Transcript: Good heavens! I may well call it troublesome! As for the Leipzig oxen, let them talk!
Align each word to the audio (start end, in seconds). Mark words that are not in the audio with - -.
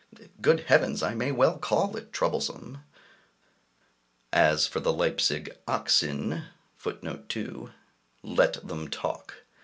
Good 0.41 0.61
heavens! 0.61 1.03
I 1.03 1.13
may 1.13 1.31
well 1.31 1.59
call 1.59 1.95
it 1.95 2.11
troublesome! 2.11 2.83
As 4.33 4.65
for 4.65 4.79
the 4.79 4.91
Leipzig 4.91 5.55
oxen, 5.67 6.45
let 8.23 8.67
them 8.67 8.87
talk! 8.89 9.43